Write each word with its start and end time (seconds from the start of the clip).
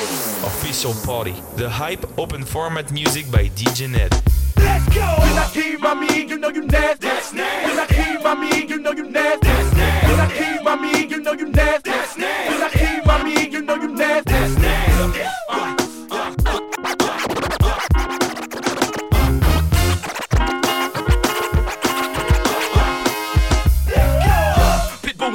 Official 0.00 0.94
Party, 1.04 1.34
the 1.56 1.68
hype 1.68 2.18
open 2.18 2.42
format 2.42 2.90
music 2.90 3.30
by 3.30 3.50
DJ 3.50 3.90
Ned. 3.90 4.10
Let's 4.56 4.88
go! 4.94 5.00
You 5.00 5.34
like 5.34 5.52
keep 5.52 5.78
my 5.78 5.92
me, 5.92 6.24
you 6.24 6.38
know 6.38 6.48
you 6.48 6.62
nasty. 6.62 7.06
That's 7.06 7.34
nasty. 7.34 7.70
You 7.70 7.76
like 7.76 7.88
keep 7.90 8.22
my 8.24 8.34
me, 8.34 8.64
you 8.66 8.78
know 8.78 8.92
you 8.92 9.10
nasty. 9.10 9.46
That's 9.46 9.76
nasty. 9.76 10.06
You 10.06 10.16
like 10.16 10.32
keep 10.32 10.62
my 10.64 10.76
me, 10.76 11.06
you 11.06 11.20
know 11.20 11.32
you 11.32 11.48
nasty. 11.50 11.90
That's 11.90 12.16
nasty. 12.16 12.54
You 12.54 12.60
like 12.60 12.72
keep 12.72 13.04
my 13.04 13.22
me, 13.22 13.48
you 13.50 13.60
know 13.60 13.74
you 13.74 13.88
nasty. 13.88 14.32
That's 14.32 14.56
nasty. 14.56 15.20
Uh. 15.50 15.76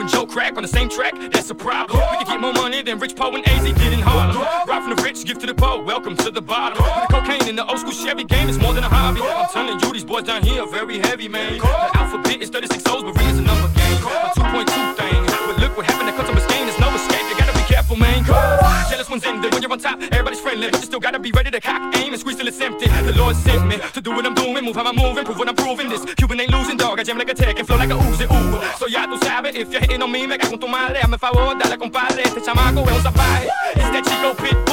and 0.06 0.10
Joe 0.10 0.26
Crack 0.26 0.56
on 0.58 0.62
the 0.62 0.68
same 0.68 0.90
track, 0.90 1.14
that's 1.32 1.50
a 1.50 1.56
problem. 1.56 2.25
Get 2.36 2.42
more 2.42 2.52
money 2.52 2.82
than 2.82 3.00
Rich 3.00 3.16
Poe 3.16 3.34
and 3.34 3.48
AZ 3.48 3.64
did 3.64 3.94
in 3.94 4.02
Harlem. 4.02 4.36
Right 4.68 4.84
from 4.84 4.94
the 4.94 5.02
rich, 5.02 5.24
give 5.24 5.40
to 5.40 5.48
the 5.48 5.54
poor, 5.54 5.82
welcome 5.82 6.18
to 6.18 6.30
the 6.30 6.42
bottom. 6.42 6.84
The 6.84 7.08
cocaine 7.10 7.48
in 7.48 7.56
the 7.56 7.66
old 7.66 7.80
school 7.80 7.94
Chevy 7.94 8.26
game 8.26 8.50
is 8.50 8.60
more 8.60 8.74
than 8.74 8.84
a 8.84 8.90
hobby. 8.90 9.22
I'm 9.22 9.48
telling 9.54 9.80
you, 9.80 9.94
these 9.94 10.04
boys 10.04 10.24
down 10.24 10.44
here 10.44 10.62
are 10.62 10.68
very 10.68 11.00
heavy, 11.00 11.30
man. 11.30 11.60
The 11.60 11.98
alphabet 11.98 12.42
is 12.42 12.50
36 12.50 12.84
O's, 12.88 13.04
but 13.04 13.16
is 13.22 13.40
a 13.40 13.42
number 13.42 13.70
game. 13.80 14.04
A 14.04 14.36
2.2 14.36 14.96
thing. 15.00 15.26
But 15.48 15.60
look 15.60 15.78
what 15.78 15.86
happened 15.86 16.10
to 16.10 16.16
customer's 16.18 16.46
game, 16.48 16.68
there's 16.68 16.78
no 16.78 16.94
escape, 16.94 17.24
you 17.30 17.38
gotta 17.40 17.58
be 17.58 17.64
careful, 17.74 17.96
man. 17.96 18.26
Jealous 18.92 19.10
one's 19.10 19.24
in 19.24 19.40
there 19.40 19.52
when 19.52 19.62
you're 19.62 19.72
on 19.72 19.80
top, 19.80 20.02
everybody's 20.12 20.42
friendly. 20.42 20.70
But 20.72 20.82
you 20.82 20.88
still 20.88 21.00
gotta 21.00 21.20
be 21.20 21.32
ready 21.32 21.52
to 21.52 21.62
cock, 21.62 21.96
aim, 21.96 22.12
and 22.12 22.20
squeeze 22.20 22.36
till 22.36 22.50
it's 22.50 22.60
empty. 22.60 22.90
The 22.90 23.16
Lord 23.16 23.38
sent 23.38 23.66
me 23.66 23.78
to 23.94 24.02
do 24.02 24.12
what 24.12 24.26
I'm 24.26 24.34
doing, 24.34 24.66
move 24.66 24.76
how 24.76 24.84
I'm 24.84 24.98
moving, 24.98 25.24
prove 25.24 25.40
what 25.40 25.48
I'm 25.48 25.56
proving. 25.56 25.88
This 25.88 26.04
Cuban 26.16 26.42
ain't 26.42 26.52
losing, 26.52 26.76
dog. 26.76 27.00
I 27.00 27.04
jam 27.04 27.18
like 27.18 27.30
a 27.30 27.34
tech 27.34 27.58
and 27.60 27.66
flow 27.66 27.78
like 27.78 27.92
a 27.92 27.96
Uzi, 28.86 28.96
ooh. 28.96 28.98
So 28.98 29.00
ya 29.00 29.08
tú 29.08 29.18
sabes, 29.18 29.56
if 29.56 29.72
you're 29.72 29.82
hitting 29.82 30.02
on 30.02 30.12
me, 30.12 30.28
me 30.28 30.38
cago 30.38 30.54
en 30.54 30.60
tu 30.60 30.68
madre. 30.68 31.00
Hazme 31.02 31.18
favor, 31.18 31.58
dale 31.58 31.78
compadre, 31.78 32.24
este 32.24 32.42
chamaco 32.42 32.82
es 32.90 33.06
un. 33.06 33.14
It's 33.76 33.92
that 33.92 34.04
Chico 34.06 34.34
Pitbull 34.36 34.65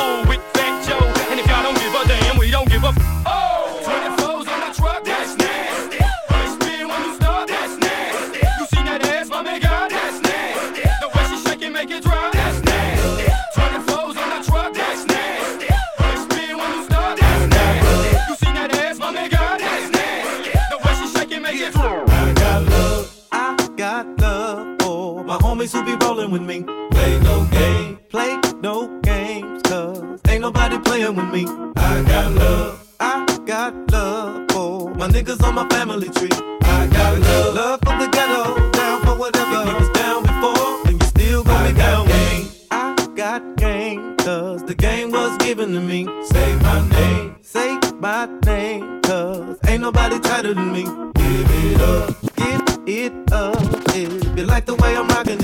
nobody 30.53 30.79
playing 30.79 31.15
with 31.17 31.31
me. 31.33 31.47
I 31.77 32.03
got 32.03 32.33
love, 32.33 32.87
I 33.01 33.39
got 33.47 33.91
love 33.91 34.51
for 34.53 34.95
my 34.95 35.09
niggas 35.09 35.43
on 35.43 35.55
my 35.55 35.67
family 35.69 36.09
tree. 36.11 36.29
I 36.63 36.87
got 36.89 37.19
love, 37.21 37.55
love 37.55 37.81
for 37.81 37.97
the 37.99 38.09
ghetto, 38.13 38.71
down 38.73 39.03
for 39.05 39.17
whatever. 39.17 39.71
You 39.71 39.77
was 39.77 39.89
down 39.91 40.23
before, 40.23 40.85
then 40.85 40.99
you 41.01 41.07
still 41.07 41.45
gonna 41.45 41.69
be 41.69 41.75
down 41.75 42.07
game. 42.07 42.49
I 42.71 42.95
got 43.15 43.57
game, 43.57 44.17
cause 44.19 44.63
the 44.65 44.75
game 44.75 45.11
was 45.11 45.37
given 45.39 45.73
to 45.73 45.81
me. 45.81 46.05
Say 46.27 46.55
my 46.57 46.87
name, 46.89 47.37
say 47.41 47.79
my 47.99 48.27
name, 48.45 49.01
cause 49.03 49.59
ain't 49.67 49.83
nobody 49.83 50.19
tighter 50.21 50.55
than 50.55 50.71
me. 50.73 50.85
Give 50.85 51.49
it 51.65 51.81
up, 51.81 52.15
give 52.37 52.63
it 52.87 53.33
up. 53.33 53.57
If 53.95 54.39
you 54.39 54.45
like 54.45 54.67
the 54.67 54.75
way 54.75 54.97
I'm 54.97 55.09
rocking 55.09 55.39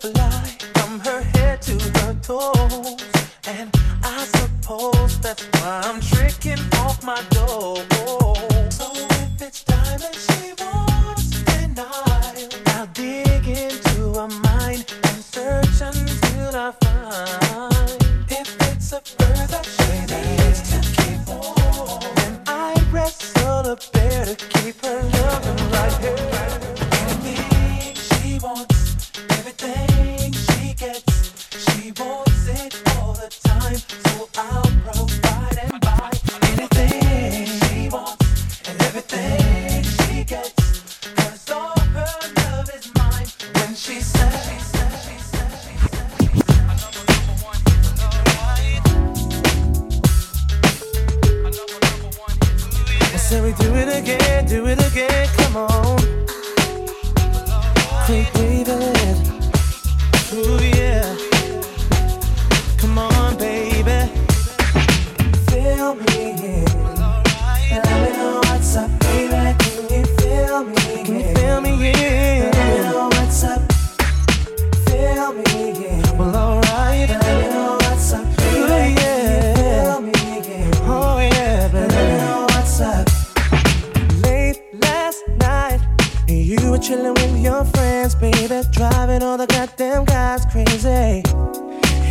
fly 0.00 0.44
from 0.74 1.00
her 1.00 1.22
head 1.22 1.62
to 1.62 1.78
her 2.00 2.14
toes, 2.22 3.00
and 3.46 3.70
I 4.02 4.24
suppose 4.24 5.18
that's 5.20 5.44
why 5.60 5.82
I'm 5.84 6.00
tricking 6.00 6.60
off 6.78 7.02
my 7.04 7.22
dough. 7.30 7.91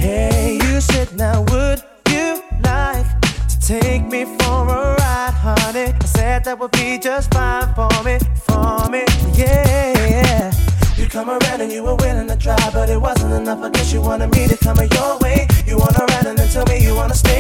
Hey, 0.02 0.58
you 0.64 0.82
said, 0.82 1.16
now 1.16 1.44
would 1.50 1.84
you 2.10 2.42
like 2.64 3.06
to 3.50 3.60
take 3.62 4.04
me 4.08 4.26
for 4.26 4.66
a 4.68 4.96
ride, 4.98 5.34
honey? 5.46 5.94
I 5.94 6.06
said 6.06 6.44
that 6.46 6.58
would 6.58 6.72
be 6.72 6.98
just 6.98 7.32
fine 7.32 7.72
for 7.76 7.88
me, 8.04 8.18
for 8.34 8.90
me, 8.90 9.06
yeah. 9.38 10.52
You 10.98 11.08
come 11.08 11.30
around 11.30 11.62
and 11.62 11.72
you 11.72 11.84
were 11.84 11.94
willing 11.94 12.28
to 12.30 12.36
try, 12.36 12.58
but 12.74 12.90
it 12.90 13.00
wasn't 13.00 13.34
enough. 13.34 13.62
I 13.62 13.70
guess 13.70 13.94
you 13.94 14.02
wanted 14.02 14.32
me 14.32 14.48
to 14.48 14.58
come 14.58 14.78
your 14.78 15.20
way. 15.20 15.48
You 15.68 15.78
wanna 15.78 16.04
ride 16.10 16.26
and 16.26 16.36
then 16.36 16.50
tell 16.50 16.66
me 16.66 16.84
you 16.84 16.96
wanna 16.96 17.14
stay, 17.14 17.31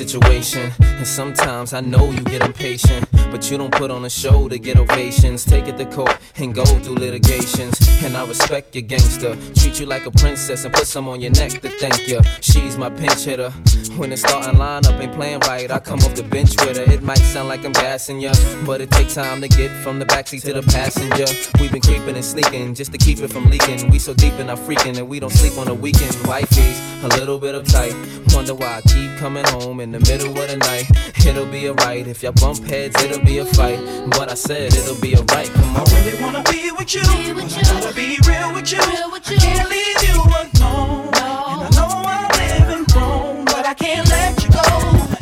situation, 0.00 0.72
and 0.80 1.06
sometimes 1.06 1.74
I 1.74 1.80
know 1.82 2.10
you 2.10 2.22
get 2.22 2.40
impatient. 2.40 3.09
But 3.30 3.50
you 3.50 3.58
don't 3.58 3.72
put 3.72 3.90
on 3.90 4.04
a 4.04 4.10
show 4.10 4.48
to 4.48 4.58
get 4.58 4.78
ovations. 4.78 5.44
Take 5.44 5.68
it 5.68 5.76
to 5.78 5.86
court 5.86 6.18
and 6.36 6.54
go 6.54 6.64
through 6.64 6.96
litigations. 6.96 7.78
And 8.02 8.16
I 8.16 8.26
respect 8.26 8.74
your 8.74 8.82
gangster. 8.82 9.36
Treat 9.54 9.78
you 9.78 9.86
like 9.86 10.06
a 10.06 10.10
princess 10.10 10.64
and 10.64 10.74
put 10.74 10.86
some 10.86 11.08
on 11.08 11.20
your 11.20 11.30
neck 11.32 11.52
to 11.60 11.68
thank 11.68 12.08
you. 12.08 12.20
She's 12.40 12.76
my 12.76 12.90
pinch 12.90 13.24
hitter. 13.24 13.50
When 13.96 14.10
the 14.10 14.16
starting 14.16 14.58
lineup 14.58 14.98
ain't 15.00 15.12
playing 15.12 15.40
right, 15.40 15.70
I 15.70 15.78
come 15.78 15.98
off 16.00 16.14
the 16.14 16.22
bench 16.22 16.50
with 16.60 16.76
her. 16.76 16.90
It 16.90 17.02
might 17.02 17.18
sound 17.18 17.48
like 17.48 17.64
I'm 17.64 17.72
gassing 17.72 18.20
ya, 18.20 18.32
but 18.64 18.80
it 18.80 18.90
takes 18.90 19.14
time 19.14 19.40
to 19.42 19.48
get 19.48 19.70
from 19.82 19.98
the 19.98 20.06
backseat 20.06 20.42
to 20.42 20.54
the 20.54 20.62
passenger. 20.62 21.26
We've 21.60 21.70
been 21.72 21.82
creeping 21.82 22.16
and 22.16 22.24
sneaking 22.24 22.74
just 22.74 22.92
to 22.92 22.98
keep 22.98 23.18
it 23.18 23.30
from 23.30 23.50
leaking. 23.50 23.90
We 23.90 23.98
so 23.98 24.14
deep 24.14 24.34
in 24.34 24.48
our 24.48 24.56
freaking 24.56 24.94
that 24.94 25.04
we 25.04 25.20
don't 25.20 25.32
sleep 25.32 25.58
on 25.58 25.66
the 25.66 25.74
weekend. 25.74 26.14
Wifey's 26.26 27.04
a 27.04 27.08
little 27.08 27.38
bit 27.38 27.54
uptight. 27.54 27.94
Wonder 28.34 28.54
why 28.54 28.78
I 28.78 28.80
keep 28.82 29.16
coming 29.18 29.44
home 29.48 29.80
in 29.80 29.92
the 29.92 30.00
middle 30.00 30.30
of 30.30 30.48
the 30.48 30.56
night. 30.56 30.86
It'll 31.26 31.46
be 31.46 31.68
alright 31.68 32.06
if 32.06 32.22
y'all 32.22 32.32
bump 32.32 32.64
heads, 32.64 33.00
it'll 33.02 33.19
be 33.24 33.38
a 33.38 33.44
fight. 33.44 33.78
But 34.10 34.30
I 34.30 34.34
said 34.34 34.72
it'll 34.74 35.00
be 35.00 35.16
alright. 35.16 35.48
Come 35.52 35.76
on. 35.76 35.88
I 35.88 36.04
really 36.04 36.22
wanna 36.22 36.42
be 36.44 36.70
with 36.72 36.94
you. 36.94 37.02
I 37.04 37.32
wanna 37.74 37.92
be 37.92 38.18
real 38.26 38.52
with 38.52 38.72
you. 38.72 38.80
I 38.80 39.20
can't 39.20 39.70
leave 39.70 40.02
you 40.08 40.16
alone. 40.22 41.10
And 41.14 41.60
I 41.66 41.70
know 41.76 41.90
I'm 42.14 42.30
living 42.38 42.86
wrong, 42.94 43.44
but 43.44 43.66
I 43.66 43.74
can't 43.74 44.08
let 44.08 44.42
you 44.42 44.50
go. 44.50 44.66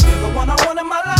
You're 0.06 0.20
the 0.28 0.36
one 0.36 0.50
I 0.50 0.56
want 0.66 0.78
in 0.78 0.88
my 0.88 1.02
life. 1.04 1.17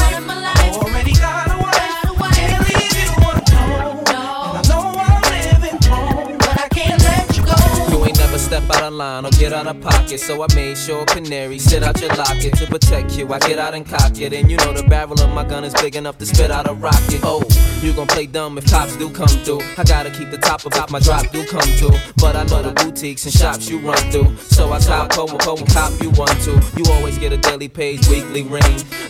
Step 8.69 8.82
out 8.82 8.88
of 8.88 8.93
line 8.94 9.25
or 9.26 9.31
get 9.31 9.53
out 9.53 9.67
of 9.67 9.81
pocket. 9.81 10.19
So 10.20 10.43
I 10.43 10.47
made 10.55 10.76
sure 10.76 11.05
canary 11.06 11.59
sit 11.59 11.82
out 11.82 12.00
your 12.00 12.11
locket 12.15 12.55
to 12.59 12.67
protect 12.67 13.17
you. 13.17 13.32
I 13.32 13.38
get 13.41 13.59
out 13.59 13.75
and 13.75 13.87
cock 13.87 14.19
it. 14.20 14.32
And 14.32 14.50
you 14.50 14.56
know 14.59 14.73
the 14.73 14.82
barrel 14.85 15.20
of 15.20 15.31
my 15.31 15.44
gun 15.44 15.65
is 15.65 15.75
big 15.75 15.97
enough 15.97 16.19
to 16.19 16.26
spit 16.26 16.50
out 16.50 16.69
a 16.69 16.75
rocket. 16.75 17.20
Oh, 17.23 17.43
you 17.82 17.92
gon' 17.92 18.06
play 18.06 18.26
dumb 18.26 18.58
if 18.58 18.66
cops 18.70 18.96
do 18.96 19.10
come 19.10 19.28
through. 19.28 19.60
I 19.76 19.84
gotta 19.84 20.10
keep 20.10 20.30
the 20.30 20.38
top 20.38 20.66
about 20.66 20.90
my 20.90 20.98
drop 21.00 21.30
do 21.30 21.46
come 21.46 21.69
through. 21.78 21.96
But 22.16 22.36
I 22.36 22.44
know 22.44 22.62
the 22.62 22.72
boutiques 22.72 23.25
and 23.25 23.32
shops 23.32 23.69
you 23.69 23.78
run 23.78 23.98
through. 24.10 24.36
So 24.38 24.72
I 24.72 24.78
stop 24.80 25.10
co 25.10 25.26
co 25.26 25.56
and 25.56 25.69
cop 25.69 25.92
you 26.00 26.10
want 26.10 26.40
to. 26.42 26.60
You 26.76 26.84
always 26.92 27.19
get 27.19 27.32
a 27.32 27.36
daily 27.36 27.69
page, 27.69 28.06
weekly 28.08 28.42
ring. 28.42 28.62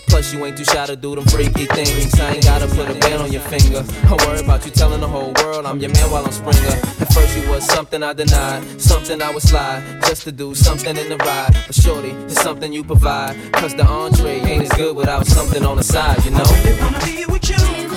Plus 0.08 0.32
you 0.32 0.44
ain't 0.44 0.56
too 0.56 0.64
shy 0.64 0.86
to 0.86 0.96
do 0.96 1.14
them 1.14 1.24
freaky 1.26 1.66
things. 1.66 2.18
I 2.20 2.34
ain't 2.34 2.44
gotta 2.44 2.66
put 2.66 2.88
a 2.90 2.94
band 2.98 3.22
on 3.22 3.32
your 3.32 3.42
finger. 3.42 3.84
I 4.04 4.14
worry 4.26 4.40
about 4.40 4.64
you 4.64 4.70
telling 4.70 5.00
the 5.00 5.08
whole 5.08 5.32
world 5.42 5.66
I'm 5.66 5.78
your 5.78 5.90
man 5.90 6.10
while 6.10 6.24
I'm 6.24 6.32
Springer. 6.32 6.76
At 7.00 7.12
first 7.12 7.36
you 7.36 7.48
was 7.50 7.64
something 7.64 8.02
I 8.02 8.12
denied, 8.12 8.80
something 8.80 9.20
I 9.22 9.32
would 9.32 9.42
slide 9.42 9.82
just 10.02 10.22
to 10.24 10.32
do 10.32 10.54
something 10.54 10.96
in 10.96 11.08
the 11.08 11.16
ride. 11.18 11.56
But 11.66 11.74
shorty, 11.74 12.10
it's 12.10 12.40
something 12.42 12.72
you 12.72 12.84
provide. 12.84 13.36
Cause 13.52 13.74
the 13.74 13.86
entree 13.86 14.40
ain't 14.40 14.64
as 14.64 14.72
good 14.78 14.96
without 14.96 15.26
something 15.26 15.64
on 15.64 15.76
the 15.76 15.84
side, 15.84 16.24
you 16.24 16.32
know. 16.32 16.44
I 16.44 16.62
really 16.62 16.80
wanna 16.80 17.04
be 17.04 17.24
with 17.32 17.50
you. 17.50 17.87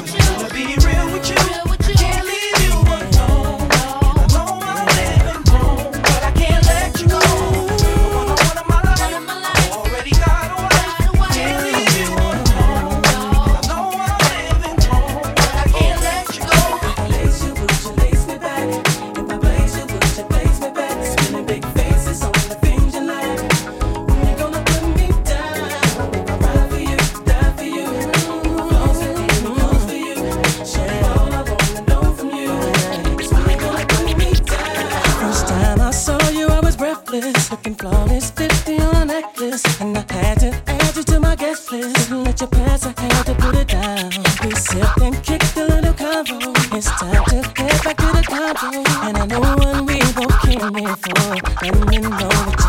Both 50.92 51.04
came 51.04 51.16
here 51.16 51.42
for. 51.42 51.66
Let 51.66 51.90
know 52.00 52.61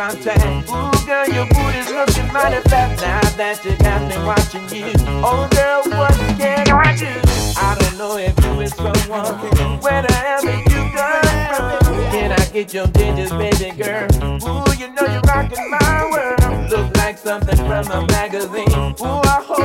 contact. 0.00 0.70
Ooh, 0.70 1.06
girl, 1.06 1.28
your 1.28 1.46
booty's 1.52 1.90
looking 1.90 2.32
mighty 2.32 2.60
fat 2.70 2.96
now 3.00 3.20
that 3.36 3.62
you 3.62 3.76
got 3.84 4.00
me 4.08 4.16
watching 4.24 4.64
you. 4.72 4.92
Oh, 5.20 5.46
girl, 5.52 5.82
what 5.92 6.14
can 6.40 6.64
I 6.70 6.96
do? 6.96 7.12
I 7.60 7.76
don't 7.78 7.98
know 7.98 8.16
if 8.16 8.32
you 8.42 8.56
with 8.56 8.72
someone. 8.74 9.36
Where 9.84 10.00
the 10.00 10.12
hell 10.14 10.40
did 10.40 10.64
you 10.72 10.88
come 10.96 11.20
from? 11.52 11.94
Can 12.12 12.32
I 12.32 12.44
get 12.50 12.72
your 12.72 12.86
digits, 12.86 13.30
baby 13.32 13.76
girl? 13.76 14.08
Ooh, 14.48 14.72
you 14.80 14.88
know 14.94 15.04
you're 15.04 15.28
rocking 15.28 15.68
my 15.68 16.08
world. 16.10 16.70
Look 16.70 16.96
like 16.96 17.18
something 17.18 17.56
from 17.56 17.84
a 17.92 18.06
magazine. 18.06 18.72
Ooh, 18.72 19.04
I 19.04 19.44
hope 19.44 19.59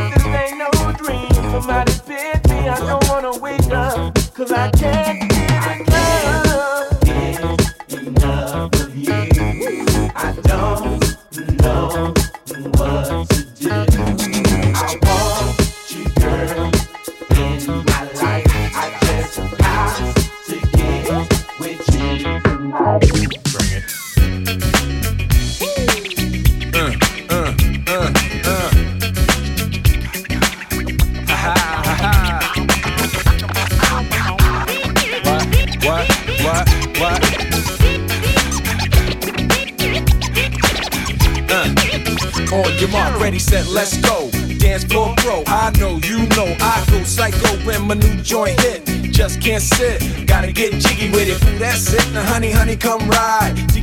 On 42.55 42.77
your 42.79 42.87
mark, 42.87 43.19
ready, 43.19 43.37
set, 43.37 43.67
let's 43.67 43.97
go. 43.97 44.29
Dance 44.59 44.85
floor 44.85 45.13
pro, 45.17 45.43
I 45.45 45.71
know, 45.77 45.99
you 46.03 46.25
know, 46.37 46.55
I 46.61 46.85
go 46.89 47.03
psycho 47.03 47.49
when 47.65 47.85
my 47.85 47.95
new 47.95 48.15
joint 48.21 48.57
hit. 48.61 48.85
Just 49.11 49.41
can't 49.41 49.61
sit, 49.61 50.25
gotta 50.25 50.53
get 50.53 50.71
jiggy 50.79 51.09
with 51.11 51.27
it. 51.27 51.59
That's 51.59 51.91
it, 51.91 52.13
now 52.13 52.23
honey, 52.23 52.51
honey, 52.51 52.77
come 52.77 53.05
ride. 53.09 53.74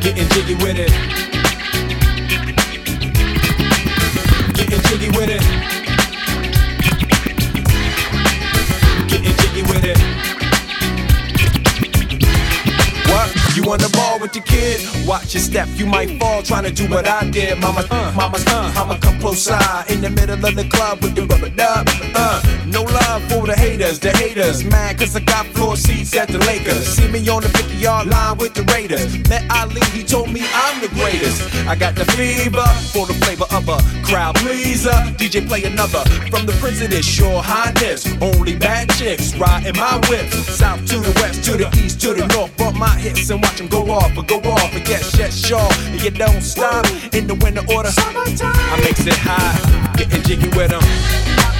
Getting 0.00 0.28
jiggy 0.30 0.54
with 0.54 0.78
it. 0.78 0.90
Getting 4.54 4.80
jiggy 4.88 5.10
with 5.10 5.28
it. 5.28 5.42
Getting 9.08 9.36
jiggy 9.36 9.62
with 9.62 9.84
it. 9.84 9.98
What? 13.10 13.28
You 13.54 13.70
on 13.70 13.78
the 13.78 13.90
ball 13.92 14.18
with 14.18 14.34
your 14.34 14.44
kid? 14.44 14.80
Watch 15.06 15.34
your 15.34 15.42
step, 15.42 15.68
you 15.74 15.84
might 15.84 16.18
fall 16.18 16.42
trying 16.42 16.64
to 16.64 16.72
do 16.72 16.88
what 16.88 17.06
I 17.06 17.28
did. 17.28 17.58
Mama, 17.58 17.84
uh, 17.90 18.12
mama, 18.16 18.38
uh, 18.46 18.72
I'ma 18.76 18.96
come 18.98 19.18
close 19.20 19.42
side 19.42 19.90
in 19.90 20.00
the 20.00 20.08
middle 20.08 20.42
of 20.46 20.54
the 20.54 20.64
club 20.64 21.02
with 21.02 21.14
the 21.14 21.26
rubber 21.26 21.50
dub. 21.50 21.86
Uh, 22.14 22.40
no 22.66 22.82
love 22.84 23.22
for 23.24 23.46
the 23.46 23.54
haters, 23.54 23.98
the 23.98 24.10
haters 24.16 24.64
mad 24.64 24.98
cause 24.98 25.14
I 25.14 25.20
got 25.30 25.46
floor 25.54 25.76
seats 25.76 26.16
at 26.16 26.28
the 26.28 26.38
Lakers. 26.50 26.86
See 26.96 27.08
me 27.08 27.20
on 27.28 27.42
the 27.42 27.48
50 27.48 27.76
yard 27.76 28.08
line 28.08 28.36
with 28.38 28.54
the 28.54 28.64
Raiders. 28.74 29.16
Met 29.28 29.44
Ali, 29.50 29.80
he 29.94 30.02
told 30.02 30.28
me 30.32 30.42
I'm 30.52 30.80
the 30.80 30.88
greatest. 30.88 31.40
I 31.66 31.74
got 31.76 31.94
the 31.94 32.04
fever 32.16 32.66
for 32.92 33.06
the 33.06 33.14
flavor 33.22 33.46
of 33.54 33.68
a 33.68 33.78
crowd 34.02 34.34
pleaser. 34.36 34.98
DJ 35.20 35.46
play 35.46 35.62
another 35.64 36.02
from 36.30 36.46
the 36.46 36.54
this 36.90 37.06
sure 37.06 37.42
highness. 37.42 38.06
Only 38.20 38.56
bad 38.56 38.90
chicks 38.90 39.34
riding 39.36 39.76
my 39.76 39.96
whip. 40.08 40.26
South 40.32 40.84
to 40.86 40.98
the 40.98 41.12
west, 41.20 41.44
to 41.44 41.52
the 41.56 41.68
east, 41.78 42.00
to 42.02 42.14
the 42.14 42.26
north. 42.34 42.56
Bump 42.56 42.76
my 42.76 42.94
hips 42.98 43.30
and 43.30 43.42
watch 43.42 43.58
them 43.58 43.68
go 43.68 43.90
off, 43.90 44.12
but 44.14 44.26
go 44.26 44.38
off. 44.50 44.74
And 44.74 44.86
yes, 44.88 45.16
yes, 45.16 45.34
sure. 45.46 45.70
And 45.92 46.02
you 46.02 46.10
don't 46.10 46.42
stop 46.42 46.86
in 47.14 47.26
the 47.26 47.34
winter 47.36 47.64
order. 47.74 47.90
I 47.96 48.80
makes 48.84 49.06
it 49.06 49.14
high, 49.16 49.94
getting 49.96 50.22
jiggy 50.22 50.48
with 50.56 50.70
them. 50.70 51.59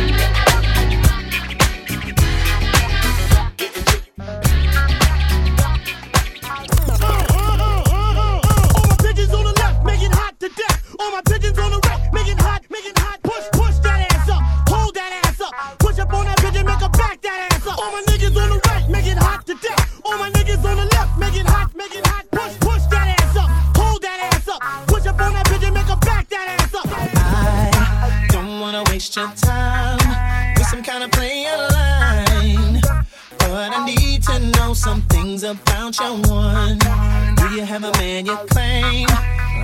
Claim? 38.61 39.07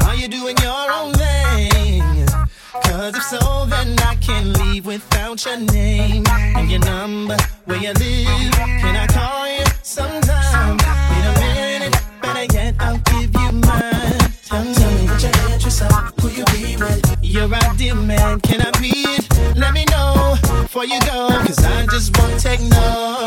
Are 0.07 0.15
you 0.15 0.27
doing 0.27 0.57
your 0.57 0.85
own 0.97 1.13
thing? 1.13 2.01
Cause 2.85 3.15
if 3.15 3.23
so, 3.23 3.65
then 3.65 3.89
I 3.99 4.15
can't 4.15 4.49
leave 4.59 4.85
without 4.85 5.45
your 5.45 5.59
name 5.59 6.23
and 6.57 6.69
your 6.69 6.79
number, 6.79 7.37
where 7.65 7.81
you 7.85 7.93
live. 7.93 8.53
Can 8.81 8.95
I 8.95 9.07
call 9.07 9.45
you 9.55 9.65
sometime? 9.83 10.77
Wait 11.09 11.25
a 11.29 11.33
minute, 11.43 11.95
better 12.21 12.47
yet, 12.53 12.75
I'll 12.79 13.01
give 13.11 13.31
you 13.41 13.51
mine. 13.67 14.19
Tell 14.49 14.63
me 14.63 15.07
what 15.09 15.21
your 15.21 15.35
interests 15.51 15.81
are, 15.81 16.11
who 16.19 16.27
you 16.29 16.45
be 16.55 16.77
with. 16.77 17.03
Your 17.21 17.53
ideal 17.53 17.95
man, 17.95 18.39
can 18.41 18.61
I 18.61 18.71
be 18.79 18.91
it? 19.15 19.57
Let 19.57 19.73
me 19.73 19.85
know 19.85 20.37
before 20.63 20.85
you 20.85 20.99
go, 21.01 21.29
cause 21.45 21.63
I 21.63 21.85
just 21.87 22.17
won't 22.17 22.39
take 22.39 22.61
no. 22.61 23.26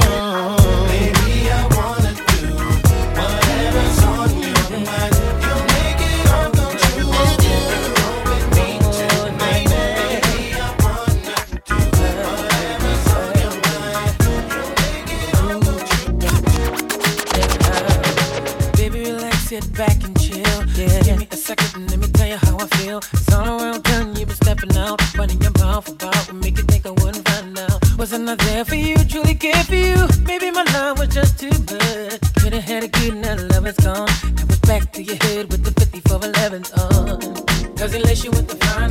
11s 36.90 37.68
on. 37.68 37.74
Does 37.74 37.92
he 37.92 37.98
lace 38.00 38.24
you 38.24 38.30
with 38.30 38.48
the 38.48 38.56
fine 38.56 38.90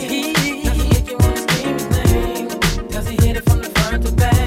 he? 0.00 0.32
Make 0.88 1.10
you 1.10 1.16
wanna 1.18 1.36
scream 1.36 1.74
his 1.74 1.88
name? 1.90 2.48
Does 2.88 3.08
he 3.08 3.16
hit 3.26 3.36
it 3.36 3.44
from 3.48 3.62
the 3.62 3.70
front 3.70 4.06
to 4.06 4.12
back? 4.12 4.39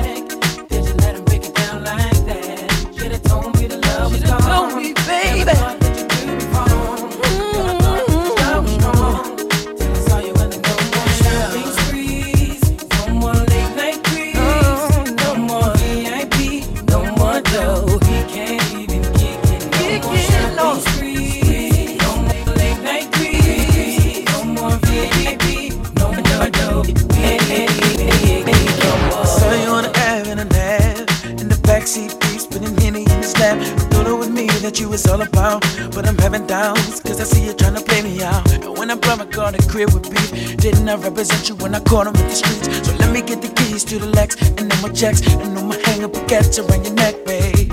That 34.94 35.10
all 35.10 35.22
about 35.22 35.62
But 35.94 36.08
I'm 36.08 36.18
having 36.18 36.46
doubts 36.46 37.00
Cause 37.02 37.20
I 37.20 37.24
see 37.24 37.46
you 37.46 37.54
trying 37.54 37.76
to 37.76 37.82
play 37.82 38.02
me 38.02 38.22
out. 38.22 38.52
And 38.54 38.78
when 38.78 38.92
I 38.92 38.96
brought 38.96 39.20
my 39.20 39.26
car 39.26 39.52
to 39.52 39.68
crib 39.68 39.94
with 39.94 40.10
beef 40.10 40.58
Didn't 40.58 40.88
I 40.88 40.96
represent 40.96 41.50
you 41.50 41.56
when 41.56 41.76
I 41.76 41.80
caught 41.80 42.08
him 42.08 42.16
in 42.16 42.28
the 42.28 42.36
streets? 42.36 42.88
So 42.88 42.96
let 42.98 43.12
me 43.12 43.22
get 43.22 43.42
the 43.42 43.50
keys 43.50 43.84
to 43.86 44.00
the 44.00 44.08
Lex 44.08 44.36
And 44.58 44.72
then 44.72 44.82
my 44.82 44.90
checks 44.90 45.22
And 45.26 45.58
then 45.58 45.68
my 45.68 45.76
hang 45.86 46.04
up 46.04 46.12
baguettes 46.12 46.60
around 46.60 46.86
your 46.86 46.94
neck, 46.94 47.26
babe 47.26 47.73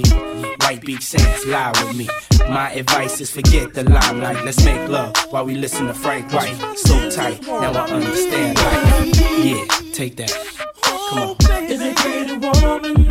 Beach 0.91 1.03
sands, 1.03 1.45
lie 1.45 1.71
with 1.71 1.95
me. 1.95 2.09
My 2.49 2.69
advice 2.71 3.21
is 3.21 3.31
forget 3.31 3.73
the 3.73 3.89
limelight. 3.89 4.43
Let's 4.43 4.61
make 4.65 4.89
love 4.89 5.15
while 5.29 5.45
we 5.45 5.55
listen 5.55 5.87
to 5.87 5.93
Frank 5.93 6.33
White. 6.33 6.57
So 6.77 7.09
tight, 7.09 7.41
now 7.43 7.71
I 7.71 7.89
understand. 7.91 8.57
Yeah, 9.41 9.65
take 9.93 10.17
that. 10.17 10.33
Come 10.81 11.19
on. 11.19 11.35
Is 11.71 11.81
pretty 11.95 12.35
woman 12.35 13.10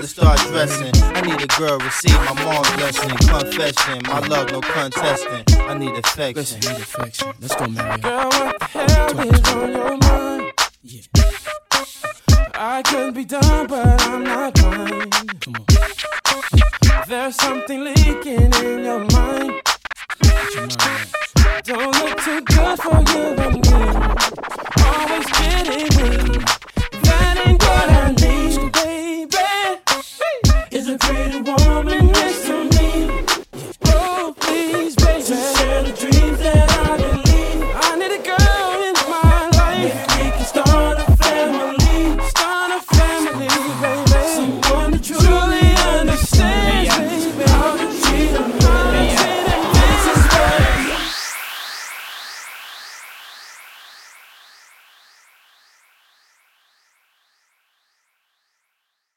to 0.00 0.06
start 0.06 0.38
dressing. 0.48 0.92
I 1.14 1.20
need 1.20 1.40
a 1.42 1.46
girl, 1.58 1.78
receive 1.78 2.14
my 2.14 2.44
mom's 2.44 2.70
blessing. 2.72 3.10
Confession, 3.10 4.02
my 4.04 4.20
love, 4.26 4.50
no 4.50 4.60
contesting. 4.60 5.44
I 5.60 5.76
need 5.78 5.96
affection. 5.96 6.34
Listen, 6.34 6.60
need 6.60 6.80
affection. 6.82 7.32
Let's 7.40 7.54
go, 7.54 7.66
Mary. 7.66 8.00
Girl, 8.00 8.28
what 8.28 8.58
the 8.58 8.64
hell 8.66 9.20
is 9.20 9.48
on 9.52 9.72
your 9.72 9.96
mind? 9.98 10.52
Yeah. 10.82 11.00
I 12.54 12.82
could 12.82 13.14
be 13.14 13.24
done, 13.24 13.66
but 13.66 14.00
I'm 14.02 14.24
not 14.24 14.54
blind. 14.54 15.40
Come 15.40 15.54
on. 15.56 15.66
There's 17.08 17.36
something 17.36 17.84
leaking 17.84 18.52
in 18.64 18.84
your 18.84 19.00
mind. 19.00 19.60
Your 20.54 20.66
mind 20.66 21.12
Don't 21.64 21.94
look 22.00 22.18
too 22.20 22.40
good 22.42 22.78
for 22.80 23.00
you 23.12 23.24
and 23.44 23.56
me. 23.62 23.72
Always 24.84 25.26
kidding 25.36 25.90
me. 25.96 26.44
That 27.02 27.42
ain't 27.46 27.62
what 27.62 27.90
I 27.90 28.12
need. 28.12 28.23